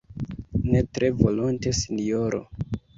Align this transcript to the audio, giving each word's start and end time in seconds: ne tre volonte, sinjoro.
ne 0.69 0.81
tre 0.95 1.11
volonte, 1.21 1.77
sinjoro. 1.85 2.45